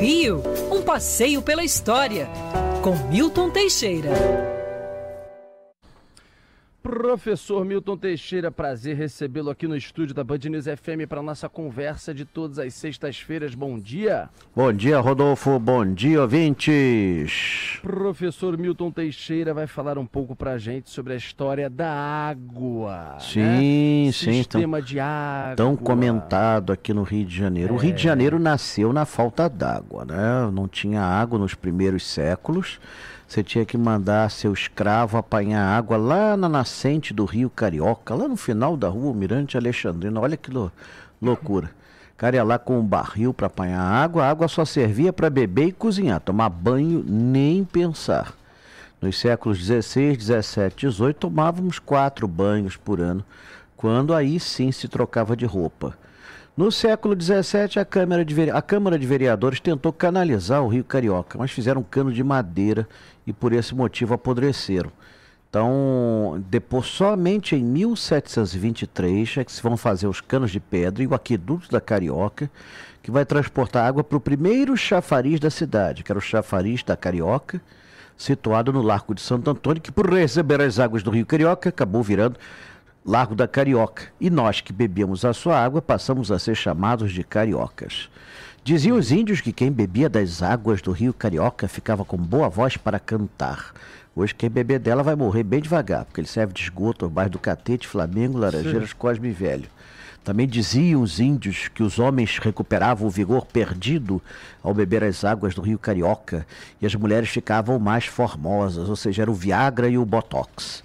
Rio, 0.00 0.42
um 0.72 0.82
passeio 0.82 1.40
pela 1.40 1.62
história, 1.62 2.28
com 2.82 2.96
Milton 3.08 3.50
Teixeira. 3.50 4.10
Professor 6.82 7.64
Milton 7.64 7.96
Teixeira, 7.96 8.50
prazer 8.50 8.96
recebê-lo 8.96 9.50
aqui 9.50 9.68
no 9.68 9.76
estúdio 9.76 10.12
da 10.12 10.24
Band 10.24 10.40
News 10.50 10.64
FM 10.64 11.06
para 11.08 11.22
nossa 11.22 11.48
conversa 11.48 12.12
de 12.12 12.24
todas 12.24 12.58
as 12.58 12.74
sextas-feiras. 12.74 13.54
Bom 13.54 13.78
dia. 13.78 14.28
Bom 14.56 14.72
dia, 14.72 14.98
Rodolfo. 14.98 15.56
Bom 15.60 15.94
dia, 15.94 16.20
ouvintes. 16.20 17.61
Professor 17.82 18.56
Milton 18.56 18.92
Teixeira 18.92 19.52
vai 19.52 19.66
falar 19.66 19.98
um 19.98 20.06
pouco 20.06 20.36
para 20.36 20.52
a 20.52 20.58
gente 20.58 20.88
sobre 20.88 21.14
a 21.14 21.16
história 21.16 21.68
da 21.68 21.92
água. 21.92 23.16
Sim, 23.18 24.06
né? 24.06 24.12
sim. 24.12 24.32
Sistema 24.34 24.78
tão, 24.78 24.86
de 24.86 25.00
água. 25.00 25.56
Tão 25.56 25.76
comentado 25.76 26.72
aqui 26.72 26.94
no 26.94 27.02
Rio 27.02 27.26
de 27.26 27.36
Janeiro. 27.36 27.74
É. 27.74 27.76
O 27.76 27.80
Rio 27.80 27.92
de 27.92 28.02
é. 28.02 28.04
Janeiro 28.04 28.38
nasceu 28.38 28.92
na 28.92 29.04
falta 29.04 29.48
d'água, 29.48 30.04
né? 30.04 30.48
Não 30.52 30.68
tinha 30.68 31.02
água 31.02 31.40
nos 31.40 31.54
primeiros 31.54 32.06
séculos. 32.06 32.78
Você 33.26 33.42
tinha 33.42 33.64
que 33.64 33.76
mandar 33.76 34.30
seu 34.30 34.52
escravo 34.52 35.18
apanhar 35.18 35.66
água 35.76 35.96
lá 35.96 36.36
na 36.36 36.48
nascente 36.48 37.12
do 37.12 37.24
Rio 37.24 37.50
Carioca, 37.50 38.14
lá 38.14 38.28
no 38.28 38.36
final 38.36 38.76
da 38.76 38.88
rua 38.88 39.12
Mirante 39.12 39.56
Alexandrina. 39.56 40.20
Olha 40.20 40.36
que 40.36 40.52
loucura. 41.20 41.70
Cara 42.16 42.36
ia 42.36 42.44
lá 42.44 42.58
com 42.58 42.78
um 42.78 42.84
barril 42.84 43.34
para 43.34 43.46
apanhar 43.46 43.80
água, 43.80 44.24
a 44.24 44.30
água 44.30 44.48
só 44.48 44.64
servia 44.64 45.12
para 45.12 45.30
beber 45.30 45.68
e 45.68 45.72
cozinhar, 45.72 46.20
tomar 46.20 46.48
banho, 46.48 47.04
nem 47.06 47.64
pensar. 47.64 48.34
Nos 49.00 49.18
séculos 49.18 49.58
16, 49.58 50.16
17, 50.18 50.86
18, 50.86 51.16
tomávamos 51.16 51.78
quatro 51.78 52.28
banhos 52.28 52.76
por 52.76 53.00
ano, 53.00 53.24
quando 53.76 54.14
aí 54.14 54.38
sim 54.38 54.70
se 54.70 54.86
trocava 54.86 55.36
de 55.36 55.44
roupa. 55.44 55.96
No 56.54 56.70
século 56.70 57.20
XVII, 57.20 57.80
a 57.80 57.84
Câmara, 57.84 58.24
de, 58.24 58.50
a 58.50 58.60
Câmara 58.60 58.98
de 58.98 59.06
Vereadores 59.06 59.58
tentou 59.58 59.90
canalizar 59.90 60.62
o 60.62 60.68
Rio 60.68 60.84
Carioca, 60.84 61.38
mas 61.38 61.50
fizeram 61.50 61.80
um 61.80 61.84
cano 61.84 62.12
de 62.12 62.22
madeira 62.22 62.86
e 63.26 63.32
por 63.32 63.52
esse 63.52 63.74
motivo 63.74 64.12
apodreceram. 64.12 64.92
Então, 65.52 66.42
depois, 66.48 66.86
somente 66.86 67.54
em 67.54 67.62
1723 67.62 69.36
é 69.36 69.44
que 69.44 69.52
se 69.52 69.62
vão 69.62 69.76
fazer 69.76 70.06
os 70.06 70.18
canos 70.18 70.50
de 70.50 70.58
pedra 70.58 71.02
e 71.02 71.06
o 71.06 71.14
aqueduto 71.14 71.70
da 71.70 71.78
Carioca, 71.78 72.50
que 73.02 73.10
vai 73.10 73.26
transportar 73.26 73.86
água 73.86 74.02
para 74.02 74.16
o 74.16 74.20
primeiro 74.20 74.74
chafariz 74.78 75.38
da 75.38 75.50
cidade, 75.50 76.02
que 76.02 76.10
era 76.10 76.18
o 76.18 76.22
chafariz 76.22 76.82
da 76.82 76.96
Carioca, 76.96 77.60
situado 78.16 78.72
no 78.72 78.80
Largo 78.80 79.14
de 79.14 79.20
Santo 79.20 79.50
Antônio, 79.50 79.82
que 79.82 79.92
por 79.92 80.10
receber 80.10 80.62
as 80.62 80.78
águas 80.78 81.02
do 81.02 81.10
Rio 81.10 81.26
Carioca 81.26 81.68
acabou 81.68 82.02
virando 82.02 82.38
Largo 83.04 83.34
da 83.34 83.46
Carioca, 83.46 84.04
e 84.18 84.30
nós 84.30 84.62
que 84.62 84.72
bebíamos 84.72 85.22
a 85.22 85.34
sua 85.34 85.62
água 85.62 85.82
passamos 85.82 86.32
a 86.32 86.38
ser 86.38 86.54
chamados 86.54 87.12
de 87.12 87.22
cariocas. 87.22 88.08
Diziam 88.64 88.96
os 88.96 89.10
índios 89.10 89.40
que 89.40 89.52
quem 89.52 89.72
bebia 89.72 90.08
das 90.08 90.40
águas 90.40 90.80
do 90.80 90.92
rio 90.92 91.12
Carioca 91.12 91.66
ficava 91.66 92.04
com 92.04 92.16
boa 92.16 92.48
voz 92.48 92.76
para 92.76 93.00
cantar. 93.00 93.72
Hoje 94.14 94.32
quem 94.32 94.48
beber 94.48 94.78
dela 94.78 95.02
vai 95.02 95.16
morrer 95.16 95.42
bem 95.42 95.60
devagar, 95.60 96.04
porque 96.04 96.20
ele 96.20 96.28
serve 96.28 96.52
de 96.52 96.62
esgoto 96.62 97.04
ao 97.04 97.10
bairro 97.10 97.32
do 97.32 97.40
Catete, 97.40 97.88
Flamengo, 97.88 98.38
Laranjeiras, 98.38 98.90
Sim. 98.90 98.96
Cosme 98.96 99.30
e 99.30 99.32
Velho. 99.32 99.68
Também 100.22 100.46
diziam 100.46 101.02
os 101.02 101.18
índios 101.18 101.66
que 101.66 101.82
os 101.82 101.98
homens 101.98 102.38
recuperavam 102.38 103.08
o 103.08 103.10
vigor 103.10 103.46
perdido 103.46 104.22
ao 104.62 104.72
beber 104.72 105.02
as 105.02 105.24
águas 105.24 105.56
do 105.56 105.60
rio 105.60 105.76
Carioca 105.76 106.46
e 106.80 106.86
as 106.86 106.94
mulheres 106.94 107.30
ficavam 107.30 107.80
mais 107.80 108.06
formosas, 108.06 108.88
ou 108.88 108.94
seja, 108.94 109.22
era 109.22 109.30
o 109.30 109.34
Viagra 109.34 109.88
e 109.88 109.98
o 109.98 110.04
Botox. 110.04 110.84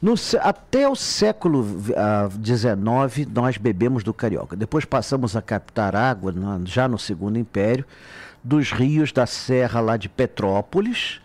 No, 0.00 0.14
até 0.42 0.86
o 0.88 0.94
século 0.94 1.64
XIX, 1.64 3.26
uh, 3.26 3.30
nós 3.32 3.56
bebemos 3.56 4.04
do 4.04 4.12
carioca. 4.12 4.54
Depois 4.54 4.84
passamos 4.84 5.34
a 5.34 5.42
captar 5.42 5.96
água, 5.96 6.34
já 6.64 6.86
no 6.86 6.98
Segundo 6.98 7.38
Império, 7.38 7.84
dos 8.44 8.70
rios 8.72 9.10
da 9.10 9.26
Serra 9.26 9.80
lá 9.80 9.96
de 9.96 10.08
Petrópolis. 10.08 11.20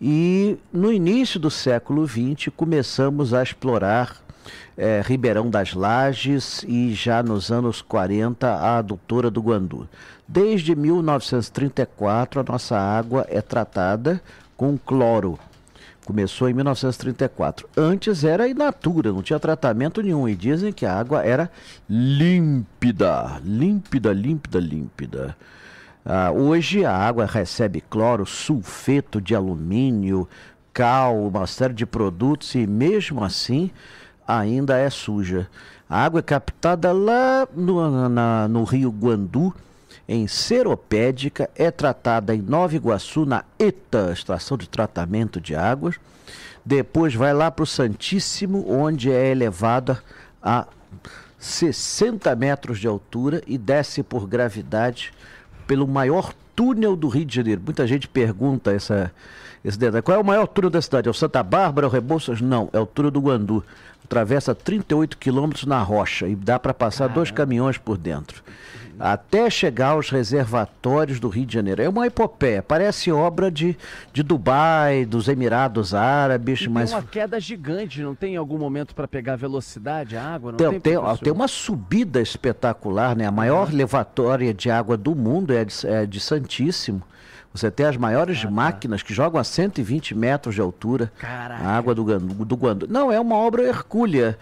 E 0.00 0.56
no 0.72 0.92
início 0.92 1.38
do 1.38 1.50
século 1.50 2.06
XX 2.06 2.48
começamos 2.56 3.32
a 3.32 3.42
explorar 3.42 4.16
é, 4.76 5.02
Ribeirão 5.04 5.50
das 5.50 5.74
Lages 5.74 6.64
e 6.66 6.94
já 6.94 7.22
nos 7.22 7.52
anos 7.52 7.82
40 7.82 8.48
a 8.48 8.78
adutora 8.78 9.30
do 9.30 9.42
Guandu. 9.42 9.88
Desde 10.26 10.74
1934 10.74 12.40
a 12.40 12.42
nossa 12.42 12.78
água 12.78 13.26
é 13.28 13.42
tratada 13.42 14.22
com 14.56 14.78
cloro 14.78 15.38
Começou 16.10 16.50
em 16.50 16.52
1934. 16.52 17.68
Antes 17.76 18.24
era 18.24 18.48
in 18.48 18.54
natura, 18.54 19.12
não 19.12 19.22
tinha 19.22 19.38
tratamento 19.38 20.02
nenhum. 20.02 20.28
E 20.28 20.34
dizem 20.34 20.72
que 20.72 20.84
a 20.84 20.98
água 20.98 21.24
era 21.24 21.48
límpida. 21.88 23.40
Límpida, 23.44 24.12
límpida, 24.12 24.58
límpida. 24.58 25.36
Ah, 26.04 26.32
hoje 26.32 26.84
a 26.84 26.92
água 26.92 27.26
recebe 27.26 27.80
cloro, 27.80 28.26
sulfeto 28.26 29.20
de 29.20 29.36
alumínio, 29.36 30.28
cal, 30.72 31.16
uma 31.28 31.46
série 31.46 31.74
de 31.74 31.86
produtos 31.86 32.56
e 32.56 32.66
mesmo 32.66 33.22
assim 33.22 33.70
ainda 34.26 34.76
é 34.76 34.90
suja. 34.90 35.48
A 35.88 36.04
água 36.04 36.18
é 36.18 36.24
captada 36.24 36.90
lá 36.90 37.46
no, 37.54 38.08
na, 38.08 38.48
no 38.48 38.64
rio 38.64 38.90
Guandu 38.90 39.54
em 40.10 40.26
Seropédica, 40.26 41.48
é 41.54 41.70
tratada 41.70 42.34
em 42.34 42.42
Nova 42.42 42.74
Iguaçu, 42.74 43.24
na 43.24 43.44
ETA, 43.56 44.10
Estação 44.12 44.58
de 44.58 44.68
Tratamento 44.68 45.40
de 45.40 45.54
Águas. 45.54 46.00
Depois 46.66 47.14
vai 47.14 47.32
lá 47.32 47.48
para 47.48 47.62
o 47.62 47.66
Santíssimo, 47.66 48.68
onde 48.68 49.12
é 49.12 49.30
elevada 49.30 50.02
a 50.42 50.66
60 51.38 52.34
metros 52.34 52.80
de 52.80 52.88
altura 52.88 53.40
e 53.46 53.56
desce 53.56 54.02
por 54.02 54.26
gravidade 54.26 55.12
pelo 55.64 55.86
maior 55.86 56.34
túnel 56.56 56.96
do 56.96 57.06
Rio 57.06 57.24
de 57.24 57.36
Janeiro. 57.36 57.62
Muita 57.64 57.86
gente 57.86 58.08
pergunta 58.08 58.72
essa, 58.72 59.12
esse 59.64 59.78
detalhe. 59.78 60.02
Qual 60.02 60.18
é 60.18 60.20
o 60.20 60.24
maior 60.24 60.48
túnel 60.48 60.70
da 60.70 60.82
cidade? 60.82 61.06
É 61.06 61.10
o 61.12 61.14
Santa 61.14 61.40
Bárbara, 61.40 61.86
o 61.86 61.90
Rebouças? 61.90 62.40
Não, 62.40 62.68
é 62.72 62.80
o 62.80 62.86
túnel 62.86 63.12
do 63.12 63.20
Guandu. 63.20 63.64
Atravessa 64.04 64.56
38 64.56 65.16
quilômetros 65.18 65.66
na 65.66 65.80
rocha 65.80 66.26
e 66.26 66.34
dá 66.34 66.58
para 66.58 66.74
passar 66.74 67.04
Caramba. 67.04 67.14
dois 67.14 67.30
caminhões 67.30 67.78
por 67.78 67.96
dentro 67.96 68.42
até 69.00 69.48
chegar 69.48 69.90
aos 69.90 70.10
reservatórios 70.10 71.18
do 71.18 71.28
Rio 71.28 71.46
de 71.46 71.54
Janeiro. 71.54 71.80
É 71.80 71.88
uma 71.88 72.06
epopeia, 72.06 72.62
parece 72.62 73.10
obra 73.10 73.50
de, 73.50 73.76
de 74.12 74.22
Dubai, 74.22 75.06
dos 75.06 75.26
Emirados 75.26 75.94
Árabes. 75.94 76.60
E 76.60 76.68
mas... 76.68 76.90
tem 76.90 76.98
uma 76.98 77.06
queda 77.06 77.40
gigante, 77.40 78.02
não 78.02 78.14
tem 78.14 78.36
algum 78.36 78.58
momento 78.58 78.94
para 78.94 79.08
pegar 79.08 79.36
velocidade, 79.36 80.16
a 80.16 80.22
água? 80.22 80.52
Não 80.52 80.58
tem, 80.58 80.80
tem, 80.80 81.00
tem, 81.00 81.16
tem, 81.16 81.32
uma 81.32 81.48
subida 81.48 82.20
espetacular, 82.20 83.16
né? 83.16 83.26
A 83.26 83.32
maior 83.32 83.72
levatória 83.72 84.52
de 84.52 84.70
água 84.70 84.96
do 84.96 85.14
mundo 85.14 85.54
é 85.54 85.64
de, 85.64 85.86
é 85.86 86.04
de 86.04 86.20
Santíssimo. 86.20 87.02
Você 87.52 87.70
tem 87.70 87.86
as 87.86 87.96
maiores 87.96 88.38
ah, 88.40 88.42
tá. 88.42 88.50
máquinas 88.50 89.02
que 89.02 89.12
jogam 89.12 89.40
a 89.40 89.44
120 89.44 90.14
metros 90.14 90.54
de 90.54 90.60
altura. 90.60 91.10
Caraca. 91.18 91.64
A 91.64 91.76
água 91.76 91.94
do, 91.94 92.04
do 92.44 92.56
Guandu. 92.56 92.86
Não, 92.88 93.10
é 93.10 93.18
uma 93.18 93.34
obra 93.34 93.62
hercúlea. 93.62 94.38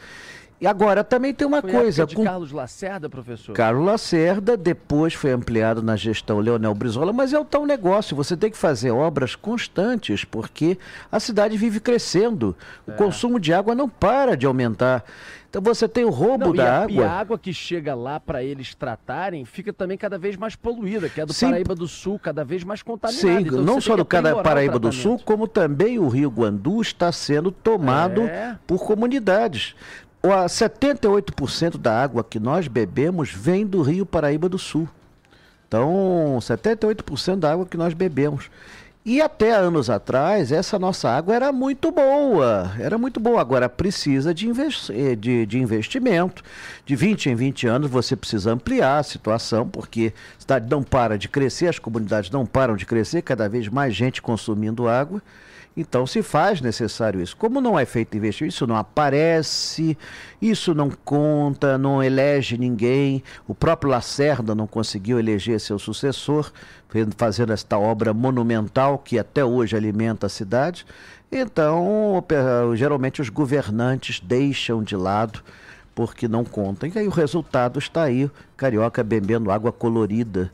E 0.61 0.67
agora 0.67 1.05
também 1.05 1.33
tem 1.33 1.47
uma 1.47 1.61
foi 1.61 1.71
coisa. 1.71 2.07
com 2.07 2.25
Carlos 2.25 2.51
Lacerda, 2.51 3.09
professor? 3.09 3.53
Carlos 3.53 3.85
Lacerda, 3.85 4.57
depois 4.57 5.15
foi 5.15 5.31
ampliado 5.31 5.83
na 5.83 5.95
gestão 5.95 6.41
Leonel 6.41 6.75
Brizola, 6.75 7.13
mas 7.13 7.33
é 7.33 7.39
o 7.39 7.45
tal 7.45 7.65
negócio. 7.65 8.17
Você 8.17 8.37
tem 8.37 8.51
que 8.51 8.57
fazer 8.57 8.91
obras 8.91 9.37
constantes, 9.37 10.25
porque 10.25 10.77
a 11.13 11.21
cidade 11.21 11.57
vive 11.57 11.79
crescendo. 11.79 12.57
O 12.87 12.91
é. 12.91 12.95
consumo 12.95 13.39
de 13.39 13.53
água 13.53 13.75
não 13.75 13.89
para 13.89 14.37
de 14.37 14.47
aumentar. 14.47 15.05
Então 15.49 15.63
você 15.63 15.89
tem 15.89 16.05
o 16.05 16.11
roubo 16.11 16.47
não, 16.47 16.55
da 16.55 16.65
e 16.65 16.67
a, 16.67 16.83
água. 16.83 16.93
E 16.93 17.03
a 17.03 17.11
água 17.11 17.39
que 17.39 17.55
chega 17.55 17.95
lá 17.95 18.21
para 18.21 18.43
eles 18.43 18.75
tratarem 18.75 19.45
fica 19.47 19.73
também 19.73 19.97
cada 19.97 20.19
vez 20.19 20.37
mais 20.37 20.55
poluída, 20.55 21.09
que 21.09 21.21
é 21.21 21.25
do 21.25 21.33
Sim. 21.33 21.47
Paraíba 21.47 21.75
do 21.75 21.89
Sul, 21.89 22.19
cada 22.19 22.45
vez 22.45 22.65
mais 22.65 22.83
contaminada. 22.83 23.27
Sim, 23.27 23.47
então, 23.47 23.63
não 23.63 23.81
só 23.81 23.97
do 23.97 24.05
Paraíba 24.05 24.79
do 24.79 24.93
Sul, 24.93 25.19
como 25.25 25.49
também 25.49 25.99
o 25.99 26.09
Rio 26.09 26.29
Guandu 26.31 26.83
está 26.83 27.11
sendo 27.13 27.51
tomado 27.51 28.23
é. 28.23 28.59
por 28.67 28.85
comunidades. 28.85 29.75
78% 30.23 31.79
da 31.79 32.03
água 32.03 32.25
que 32.25 32.41
nós 32.41 32.69
bebemos 32.69 33.31
vem 33.31 33.67
do 33.67 33.83
Rio 33.83 34.05
Paraíba 34.05 34.49
do 34.49 34.59
Sul. 34.59 34.89
Então, 35.67 36.39
78% 36.41 37.37
da 37.37 37.53
água 37.53 37.67
que 37.67 37.77
nós 37.77 37.93
bebemos. 37.95 38.51
E 39.05 39.23
até 39.23 39.53
anos 39.53 39.89
atrás, 39.89 40.53
essa 40.53 40.79
nossa 40.79 41.09
água 41.09 41.35
era 41.35 41.51
muito 41.51 41.91
boa. 41.91 42.73
Era 42.79 42.99
muito 42.99 43.19
boa. 43.19 43.41
Agora 43.41 43.69
precisa 43.69 44.35
de, 44.35 44.51
eh, 44.91 45.17
de, 45.17 45.47
de, 45.47 45.59
investimento. 45.59 46.43
De 46.85 46.95
20 46.95 47.31
em 47.31 47.35
20 47.35 47.67
anos 47.67 47.91
você 47.91 48.15
precisa 48.15 48.53
ampliar 48.53 48.99
a 48.99 49.03
situação, 49.03 49.67
porque 49.67 50.13
a 50.37 50.41
cidade 50.41 50.69
não 50.71 50.83
para 50.83 51.17
de 51.17 51.29
crescer, 51.29 51.69
as 51.69 51.79
comunidades 51.79 52.31
não 52.31 52.45
param 52.45 52.77
de 52.77 52.85
crescer, 52.85 53.23
cada 53.23 53.49
vez 53.49 53.69
mais 53.69 53.95
gente 53.95 54.21
consumindo 54.21 54.89
água. 54.89 55.23
Então 55.79 56.05
se 56.09 56.23
faz 56.23 56.61
necessário 56.61 57.21
isso. 57.21 57.37
Como 57.37 57.61
não 57.61 57.79
é 57.79 57.87
feito 57.87 58.17
investimento, 58.17 58.53
isso 58.53 58.67
não 58.67 58.75
aparece, 58.75 59.97
isso 60.43 60.75
não 60.75 60.91
conta, 60.91 61.79
não 61.79 62.03
elege 62.03 62.59
ninguém. 62.59 63.23
O 63.47 63.55
próprio 63.55 63.89
Lacerda 63.89 64.57
não 64.57 64.67
conseguiu 64.67 65.21
eleger 65.21 65.61
seu 65.61 65.79
sucessor, 65.79 66.51
fazendo 67.17 67.53
esta 67.53 67.79
obra 67.79 68.13
monumental 68.13 68.99
que 68.99 69.21
até 69.21 69.45
hoje 69.45 69.77
alimenta 69.77 70.27
a 70.27 70.29
cidade. 70.29 70.85
Então, 71.31 72.25
geralmente 72.75 73.23
os 73.23 73.29
governantes 73.29 74.19
deixam 74.19 74.83
de 74.83 74.97
lado 74.97 75.45
porque 75.95 76.27
não 76.27 76.45
contam. 76.45 76.91
E 76.93 76.99
aí 76.99 77.07
o 77.07 77.11
resultado 77.13 77.79
está 77.79 78.03
aí, 78.03 78.29
carioca 78.57 79.05
bebendo 79.05 79.53
água 79.53 79.71
colorida 79.71 80.51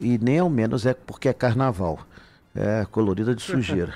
E 0.00 0.18
nem 0.18 0.40
ao 0.40 0.50
menos 0.50 0.84
é 0.84 0.94
porque 0.94 1.28
é 1.28 1.32
carnaval. 1.32 2.00
É 2.56 2.84
colorida 2.90 3.36
de 3.36 3.42
sujeira. 3.46 3.94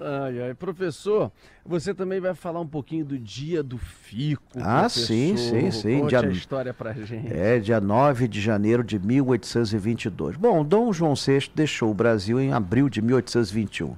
Ai, 0.00 0.42
ai. 0.42 0.54
Professor, 0.54 1.30
você 1.64 1.94
também 1.94 2.20
vai 2.20 2.34
falar 2.34 2.60
um 2.60 2.66
pouquinho 2.66 3.04
do 3.04 3.18
dia 3.18 3.62
do 3.62 3.78
Fico. 3.78 4.42
Ah, 4.60 4.80
professor. 4.80 5.06
sim, 5.06 5.36
sim, 5.36 5.70
sim. 5.70 6.00
Conte 6.00 6.10
Dia- 6.10 6.20
a 6.20 6.26
história 6.32 6.74
pra 6.74 6.92
gente. 6.92 7.32
É, 7.32 7.58
dia 7.58 7.80
9 7.80 8.26
de 8.26 8.40
janeiro 8.40 8.82
de 8.82 8.98
1822. 8.98 10.36
Bom, 10.36 10.64
Dom 10.64 10.92
João 10.92 11.14
VI 11.14 11.50
deixou 11.54 11.90
o 11.90 11.94
Brasil 11.94 12.40
em 12.40 12.52
abril 12.52 12.88
de 12.88 13.00
1821. 13.00 13.96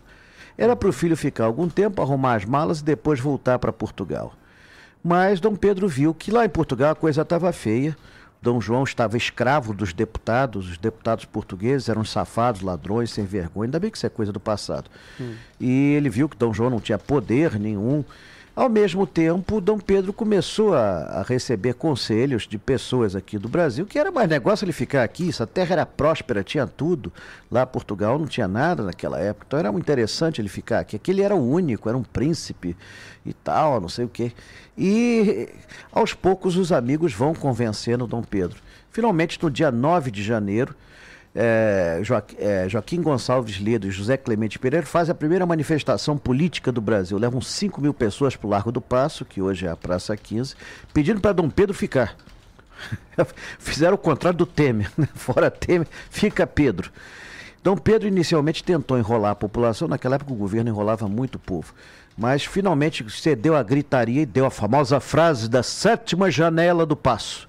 Era 0.59 0.75
para 0.77 0.89
o 0.89 0.93
filho 0.93 1.17
ficar 1.17 1.45
algum 1.45 1.69
tempo, 1.69 2.01
arrumar 2.01 2.35
as 2.37 2.45
malas 2.45 2.81
e 2.81 2.85
depois 2.85 3.21
voltar 3.21 3.59
para 3.59 3.73
Portugal. 3.73 4.33
Mas 5.03 5.39
Dom 5.41 5.55
Pedro 5.55 5.87
viu 5.89 6.13
que 6.15 6.31
lá 6.31 6.45
em 6.45 6.49
Portugal 6.49 6.93
a 6.93 6.95
coisa 6.97 7.23
estava 7.23 7.53
feia. 7.53 7.97
Dom 8.41 8.61
João 8.61 8.85
estava 8.85 9.17
escravo 9.17 9.75
dos 9.75 9.93
deputados, 9.93 10.71
os 10.71 10.79
deputados 10.79 11.25
portugueses 11.25 11.89
eram 11.89 12.05
safados, 12.05 12.61
ladrões, 12.61 13.11
sem 13.11 13.25
vergonha. 13.25 13.67
Ainda 13.67 13.81
bem 13.81 13.91
que 13.91 13.97
isso 13.97 14.07
é 14.07 14.11
coisa 14.11 14.33
do 14.33 14.39
passado. 14.39 14.91
E 15.59 15.95
ele 15.95 16.09
viu 16.09 16.29
que 16.29 16.37
Dom 16.37 16.53
João 16.53 16.71
não 16.71 16.81
tinha 16.81 16.99
poder 16.99 17.59
nenhum. 17.59 18.05
Ao 18.57 18.71
mesmo 18.71 19.07
tempo, 19.07 19.61
Dom 19.61 19.79
Pedro 19.79 20.15
começou 20.15 20.75
a, 20.75 21.21
a 21.21 21.23
receber 21.23 21.75
conselhos 21.75 22.49
de 22.49 22.57
pessoas 22.57 23.15
aqui 23.15 23.37
do 23.39 23.51
Brasil 23.51 23.85
que 23.85 23.99
era 23.99 24.11
mais 24.11 24.31
negócio 24.31 24.65
ele 24.65 24.73
ficar 24.73 25.03
aqui. 25.03 25.29
Essa 25.29 25.47
terra 25.47 25.75
era 25.75 25.85
próspera, 25.85 26.43
tinha 26.43 26.67
tudo. 26.67 27.13
Lá 27.51 27.67
Portugal 27.67 28.19
não 28.19 28.27
tinha 28.27 28.49
nada 28.49 28.83
naquela 28.83 29.21
época, 29.21 29.45
então 29.47 29.59
era 29.59 29.71
muito 29.71 29.85
interessante 29.85 30.41
ele 30.41 30.49
ficar 30.49 30.79
aqui. 30.79 30.97
Aqui 30.97 31.11
ele 31.11 31.21
era 31.21 31.37
o 31.37 31.51
único, 31.51 31.87
era 31.87 31.99
um 31.99 32.03
príncipe 32.03 32.75
e 33.27 33.35
tal, 33.35 33.79
não 33.79 33.91
sei 33.91 34.07
o 34.07 34.09
quê. 34.09 34.33
E 34.77 35.51
aos 35.93 36.15
poucos 36.15 36.57
os 36.57 36.73
amigos 36.73 37.13
vão 37.13 37.35
convencendo 37.35 38.07
Dom 38.07 38.23
Pedro. 38.23 38.57
Finalmente, 38.91 39.39
no 39.43 39.51
dia 39.51 39.71
9 39.71 40.11
de 40.11 40.23
janeiro, 40.23 40.75
é, 41.37 42.01
Joaqu- 42.03 42.35
é, 42.39 42.67
Joaquim 42.69 43.03
Gonçalves 43.03 43.61
Ledo 43.61 43.87
e 43.87 43.91
José 43.91 44.17
Clemente 44.17 44.59
Pereira 44.59 44.87
fazem 44.87 45.13
a 45.13 45.15
primeira 45.15 45.45
manifestação 45.45 46.17
política 46.17 46.73
do 46.73 46.81
Brasil. 46.81 47.19
Levam 47.19 47.41
5 47.41 47.81
mil 47.81 47.93
pessoas 47.93 48.35
para 48.35 48.47
o 48.47 48.51
Largo 48.51 48.73
do 48.73 48.81
Passo, 48.81 49.25
que 49.25 49.43
hoje 49.43 49.67
é 49.67 49.71
a 49.71 49.77
Praça 49.77 50.17
15, 50.17 50.55
pedindo 50.95 51.21
para 51.21 51.33
Dom 51.33 51.51
Pedro 51.51 51.75
ficar. 51.75 52.17
Fizeram 53.59 53.95
o 53.95 53.99
contrário 53.99 54.39
do 54.39 54.47
Temer. 54.47 54.91
né? 54.97 55.07
Fora 55.15 55.51
Temer, 55.51 55.87
fica 56.11 56.47
Pedro. 56.47 56.91
Dom 57.63 57.77
Pedro 57.77 58.07
inicialmente 58.09 58.63
tentou 58.63 58.97
enrolar 58.99 59.33
a 59.33 59.37
população, 59.37 59.89
naquela 59.89 60.15
época 60.17 60.33
o 60.33 60.37
governo 60.37 60.71
enrolava 60.71 61.09
muito 61.09 61.35
o 61.35 61.39
povo. 61.39 61.75
Mas 62.17 62.45
finalmente 62.45 63.05
cedeu 63.11 63.55
à 63.57 63.63
gritaria 63.63 64.23
e 64.23 64.27
deu 64.27 64.47
a 64.47 64.51
famosa 64.51 65.01
frase 65.01 65.51
da 65.51 65.63
sétima 65.63 66.31
janela 66.31 66.87
do 66.87 66.97
passo. 66.97 67.47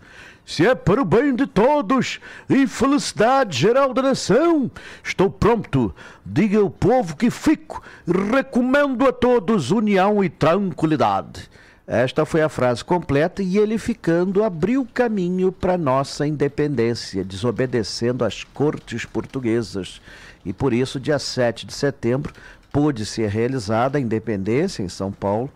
Se 0.48 0.66
é 0.66 0.74
para 0.74 1.02
o 1.02 1.04
bem 1.04 1.36
de 1.36 1.46
todos 1.46 2.22
e 2.50 2.66
felicidade 2.66 3.60
geral 3.60 3.94
da 3.94 4.02
nação, 4.02 4.72
estou 5.04 5.30
pronto. 5.30 5.94
Diga 6.26 6.60
ao 6.60 6.70
povo 6.70 7.18
que 7.18 7.30
fico. 7.30 7.84
Recomendo 8.08 9.06
a 9.06 9.12
todos 9.12 9.72
união 9.72 10.24
e 10.24 10.30
tranquilidade. 10.30 11.50
Esta 11.86 12.26
foi 12.26 12.42
a 12.42 12.48
frase 12.48 12.82
completa 12.82 13.44
e 13.44 13.58
ele 13.58 13.78
ficando 13.78 14.42
abriu 14.42 14.88
caminho 14.94 15.52
para 15.52 15.78
nossa 15.78 16.26
independência, 16.26 17.26
desobedecendo 17.26 18.24
às 18.24 18.46
cortes 18.46 19.04
portuguesas. 19.04 20.02
E 20.46 20.54
por 20.54 20.72
isso, 20.72 20.98
dia 20.98 21.20
7 21.20 21.66
de 21.66 21.74
setembro, 21.74 22.34
pôde 22.72 23.06
ser 23.06 23.28
realizada 23.30 23.98
a 23.98 24.02
independência 24.02 24.82
em 24.82 24.88
São 24.88 25.12
Paulo 25.12 25.52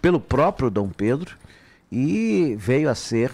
pelo 0.00 0.20
próprio 0.20 0.70
Dom 0.70 0.90
Pedro 0.90 1.36
e 1.90 2.54
veio 2.56 2.88
a 2.88 2.94
ser 2.94 3.32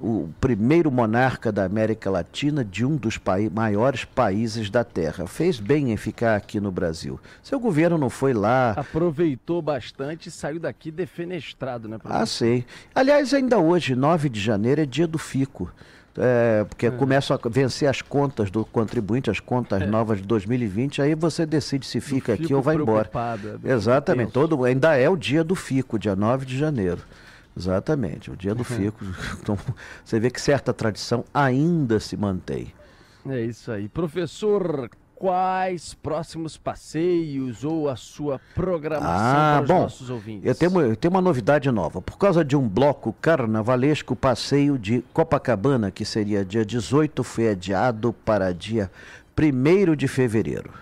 o 0.00 0.30
primeiro 0.40 0.90
monarca 0.90 1.52
da 1.52 1.64
América 1.64 2.10
Latina 2.10 2.64
de 2.64 2.84
um 2.86 2.96
dos 2.96 3.18
pai- 3.18 3.50
maiores 3.52 4.04
países 4.04 4.70
da 4.70 4.82
Terra. 4.82 5.26
Fez 5.26 5.60
bem 5.60 5.92
em 5.92 5.96
ficar 5.96 6.36
aqui 6.36 6.58
no 6.58 6.72
Brasil. 6.72 7.20
Seu 7.42 7.60
governo 7.60 7.98
não 7.98 8.08
foi 8.08 8.32
lá. 8.32 8.70
Aproveitou 8.70 9.60
bastante 9.60 10.28
e 10.28 10.32
saiu 10.32 10.58
daqui 10.58 10.90
defenestrado, 10.90 11.88
né, 11.88 11.98
professor? 11.98 12.22
Ah, 12.22 12.26
sei. 12.26 12.64
Aliás, 12.94 13.34
ainda 13.34 13.58
hoje, 13.58 13.94
9 13.94 14.28
de 14.28 14.40
janeiro, 14.40 14.80
é 14.80 14.86
dia 14.86 15.06
do 15.06 15.18
FICO. 15.18 15.70
É, 16.18 16.64
porque 16.68 16.90
começam 16.90 17.38
a 17.40 17.48
vencer 17.48 17.88
as 17.88 18.02
contas 18.02 18.50
do 18.50 18.64
contribuinte, 18.64 19.30
as 19.30 19.38
contas 19.38 19.88
novas 19.88 20.20
de 20.20 20.26
2020, 20.26 21.00
aí 21.00 21.14
você 21.14 21.46
decide 21.46 21.86
se 21.86 22.00
fica 22.00 22.32
aqui 22.34 22.52
ou 22.52 22.60
vai 22.60 22.74
embora. 22.74 23.08
é, 23.64 23.72
Exatamente. 23.72 24.32
Todo, 24.32 24.64
ainda 24.64 24.96
é 24.96 25.08
o 25.08 25.16
dia 25.16 25.44
do 25.44 25.54
FICO, 25.54 25.98
dia 26.00 26.16
9 26.16 26.44
de 26.44 26.58
janeiro. 26.58 26.98
Exatamente, 27.56 28.30
o 28.30 28.36
dia 28.36 28.54
do 28.54 28.64
FICO. 28.64 29.04
Então, 29.40 29.58
você 30.04 30.20
vê 30.20 30.30
que 30.30 30.40
certa 30.40 30.72
tradição 30.72 31.24
ainda 31.32 31.98
se 32.00 32.16
mantém. 32.16 32.72
É 33.28 33.40
isso 33.42 33.70
aí. 33.70 33.88
Professor, 33.88 34.88
quais 35.14 35.92
próximos 35.92 36.56
passeios 36.56 37.62
ou 37.64 37.90
a 37.90 37.96
sua 37.96 38.40
programação 38.54 39.10
Ah, 39.14 39.52
para 39.56 39.62
os 39.62 39.68
bom, 39.68 39.82
nossos 39.82 40.08
ouvintes? 40.08 40.46
Eu 40.46 40.54
tenho, 40.54 40.80
eu 40.80 40.96
tenho 40.96 41.12
uma 41.12 41.20
novidade 41.20 41.70
nova. 41.70 42.00
Por 42.00 42.16
causa 42.16 42.42
de 42.42 42.56
um 42.56 42.66
bloco 42.66 43.12
carnavalesco, 43.20 44.14
o 44.14 44.16
passeio 44.16 44.78
de 44.78 45.04
Copacabana, 45.12 45.90
que 45.90 46.06
seria 46.06 46.42
dia 46.44 46.64
18, 46.64 47.22
foi 47.22 47.50
adiado 47.50 48.14
para 48.24 48.54
dia 48.54 48.90
1 49.38 49.94
de 49.94 50.08
fevereiro. 50.08 50.72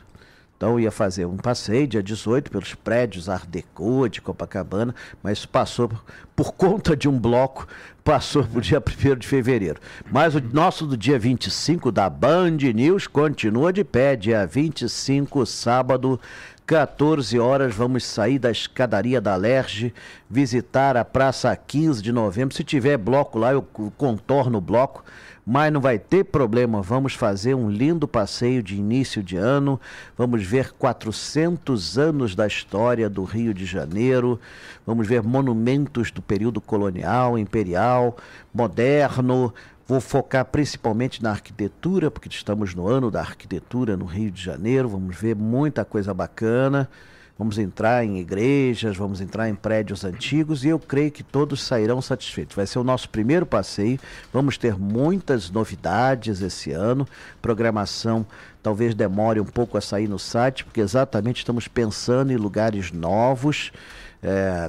Então 0.58 0.78
ia 0.78 0.90
fazer 0.90 1.25
um 1.25 1.37
passeio 1.37 1.87
dia 1.87 2.02
18 2.02 2.50
pelos 2.50 2.75
prédios 2.75 3.28
Art 3.28 3.46
Deco 3.46 4.08
de 4.08 4.20
Copacabana, 4.20 4.93
mas 5.22 5.46
passou 5.46 5.88
por, 6.34 6.52
conta 6.52 6.96
de 6.96 7.08
um 7.08 7.16
bloco, 7.16 7.64
passou 8.02 8.43
para 8.43 8.58
o 8.58 8.60
dia 8.60 8.82
1 8.82 9.19
de 9.19 9.26
fevereiro. 9.28 9.78
Mas 10.10 10.34
o 10.34 10.40
nosso 10.40 10.84
do 10.84 10.96
dia 10.96 11.16
25 11.16 11.93
da 11.93 12.10
Band 12.10 12.56
News 12.75 13.06
continua 13.06 13.72
de 13.72 13.84
pé, 13.84 14.16
dia 14.16 14.44
25, 14.44 15.46
sábado, 15.46 16.20
14 16.66 17.38
horas, 17.38 17.72
vamos 17.72 18.05
sair 18.05 18.40
da 18.40 18.50
escadaria 18.50 19.20
da 19.20 19.37
Lerge, 19.37 19.94
visitar 20.28 20.96
a 20.96 21.05
Praça 21.05 21.55
15 21.55 22.02
de 22.02 22.10
novembro. 22.10 22.56
Se 22.56 22.64
tiver 22.64 22.99
bloco 22.99 23.38
lá, 23.38 23.52
eu 23.52 23.62
contorno 23.62 24.58
o 24.58 24.60
bloco 24.60 25.05
mas 25.50 25.73
não 25.73 25.81
vai 25.81 25.99
ter 25.99 26.25
problema. 26.25 26.83
Vamos 26.83 27.15
fazer 27.15 27.55
um 27.55 27.71
lindo 27.71 28.06
passeio 28.06 28.62
de 28.62 28.77
início 28.77 29.23
de 29.23 29.39
ano. 29.39 29.81
Vamos 30.15 30.45
ver 30.45 30.73
400 30.73 31.97
anos 31.97 32.35
da 32.35 32.47
história 32.47 33.09
do 33.09 33.25
Rio 33.25 33.55
de 33.55 33.65
Janeiro. 33.65 34.39
Vamos 34.87 35.09
ver 35.09 35.23
monumentos 35.23 36.11
do 36.11 36.21
período 36.21 36.61
colonial, 36.61 37.39
imperial, 37.39 38.15
moderno. 38.53 39.55
Vou 39.87 40.03
focar 40.03 40.45
principalmente 40.45 41.23
na 41.23 41.31
arquitetura, 41.31 42.11
porque 42.11 42.29
estamos 42.29 42.75
no 42.75 42.87
ano 42.87 43.11
da 43.11 43.21
arquitetura 43.21 43.97
no 43.97 44.05
Rio 44.05 44.31
de 44.31 44.43
Janeiro. 44.43 44.87
Vamos 44.87 45.17
ver 45.17 45.34
muita 45.34 45.82
coisa 45.82 46.13
bacana. 46.13 46.91
Vamos 47.39 47.57
entrar 47.57 48.05
em 48.05 48.19
igrejas, 48.19 48.97
vamos 48.97 49.21
entrar 49.21 49.49
em 49.49 49.55
prédios 49.55 50.05
antigos 50.05 50.65
e 50.65 50.69
eu 50.69 50.79
creio 50.79 51.13
que 51.13 51.23
todos 51.23 51.63
sairão 51.63 52.03
satisfeitos. 52.03 52.57
Vai 52.57 52.67
ser 52.67 52.81
o 52.81 52.85
nosso 52.85 53.09
primeiro 53.09 53.47
passeio. 53.47 54.01
Vamos 54.33 54.59
ter 54.59 54.77
muitas 54.77 55.49
novidades 55.49 56.43
esse 56.43 56.73
ano. 56.73 57.07
Programação 57.41 58.27
talvez 58.61 58.93
demore 58.93 59.39
um 59.39 59.45
pouco 59.45 59.79
a 59.79 59.81
sair 59.81 60.09
no 60.09 60.19
site, 60.19 60.65
porque 60.65 60.81
exatamente 60.81 61.39
estamos 61.39 61.69
pensando 61.69 62.33
em 62.33 62.37
lugares 62.37 62.91
novos. 62.91 63.71
É, 64.20 64.69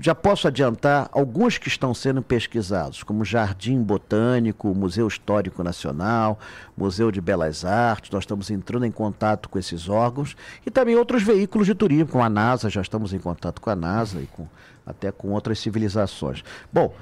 já 0.00 0.14
posso 0.14 0.48
adiantar 0.48 1.10
alguns 1.12 1.58
que 1.58 1.68
estão 1.68 1.92
sendo 1.92 2.22
pesquisados, 2.22 3.02
como 3.02 3.22
Jardim 3.22 3.82
Botânico, 3.82 4.74
Museu 4.74 5.06
Histórico 5.06 5.62
Nacional, 5.62 6.38
Museu 6.76 7.10
de 7.10 7.20
Belas 7.20 7.66
Artes. 7.66 8.10
Nós 8.10 8.22
estamos 8.22 8.50
entrando 8.50 8.86
em 8.86 8.90
contato 8.90 9.48
com 9.48 9.58
esses 9.58 9.88
órgãos 9.88 10.34
e 10.64 10.70
também 10.70 10.96
outros 10.96 11.22
veículos 11.22 11.66
de 11.66 11.74
turismo, 11.74 12.06
com 12.06 12.22
a 12.22 12.30
NASA, 12.30 12.70
já 12.70 12.80
estamos 12.80 13.12
em 13.12 13.18
contato 13.18 13.60
com 13.60 13.68
a 13.68 13.76
NASA 13.76 14.20
e 14.20 14.26
com, 14.26 14.46
até 14.86 15.12
com 15.12 15.32
outras 15.32 15.58
civilizações. 15.58 16.42
Bom, 16.72 16.94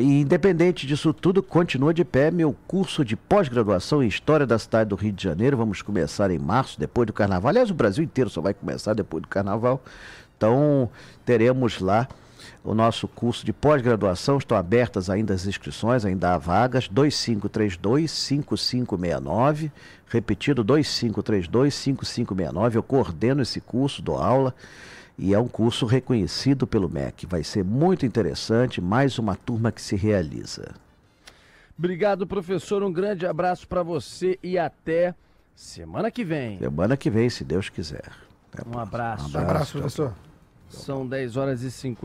e 0.00 0.20
independente 0.20 0.86
disso 0.86 1.12
tudo, 1.12 1.42
continua 1.42 1.92
de 1.92 2.04
pé 2.04 2.30
meu 2.30 2.54
curso 2.68 3.04
de 3.04 3.16
pós-graduação 3.16 4.00
em 4.00 4.06
História 4.06 4.46
da 4.46 4.60
cidade 4.60 4.90
do 4.90 4.96
Rio 4.96 5.12
de 5.12 5.24
Janeiro. 5.24 5.56
Vamos 5.56 5.82
começar 5.82 6.30
em 6.30 6.38
março, 6.38 6.78
depois 6.78 7.06
do 7.06 7.12
Carnaval. 7.12 7.48
Aliás, 7.48 7.68
o 7.68 7.74
Brasil 7.74 8.04
inteiro 8.04 8.30
só 8.30 8.40
vai 8.40 8.54
começar 8.54 8.94
depois 8.94 9.22
do 9.22 9.28
Carnaval. 9.28 9.82
Então, 10.42 10.90
teremos 11.24 11.78
lá 11.78 12.08
o 12.64 12.74
nosso 12.74 13.06
curso 13.06 13.46
de 13.46 13.52
pós-graduação. 13.52 14.38
Estão 14.38 14.58
abertas 14.58 15.08
ainda 15.08 15.34
as 15.34 15.46
inscrições, 15.46 16.04
ainda 16.04 16.34
há 16.34 16.38
vagas. 16.38 16.88
2532-5569. 16.88 19.70
Repetido, 20.08 20.64
2532-5569. 20.64 22.74
Eu 22.74 22.82
coordeno 22.82 23.42
esse 23.42 23.60
curso, 23.60 24.02
dou 24.02 24.18
aula. 24.18 24.52
E 25.16 25.32
é 25.32 25.38
um 25.38 25.46
curso 25.46 25.86
reconhecido 25.86 26.66
pelo 26.66 26.88
MEC. 26.88 27.24
Vai 27.24 27.44
ser 27.44 27.62
muito 27.62 28.04
interessante. 28.04 28.80
Mais 28.80 29.20
uma 29.20 29.36
turma 29.36 29.70
que 29.70 29.80
se 29.80 29.94
realiza. 29.94 30.74
Obrigado, 31.78 32.26
professor. 32.26 32.82
Um 32.82 32.92
grande 32.92 33.24
abraço 33.24 33.68
para 33.68 33.84
você 33.84 34.40
e 34.42 34.58
até 34.58 35.14
semana 35.54 36.10
que 36.10 36.24
vem. 36.24 36.58
Semana 36.58 36.96
que 36.96 37.10
vem, 37.10 37.30
se 37.30 37.44
Deus 37.44 37.68
quiser. 37.68 38.10
Até 38.52 38.68
a 38.68 38.76
Um 38.76 38.80
abraço. 38.80 39.36
Um 39.36 39.40
Abraço, 39.40 39.78
professor. 39.78 40.12
São 40.72 41.06
10 41.06 41.36
horas 41.36 41.62
e 41.62 41.70
50. 41.70 42.00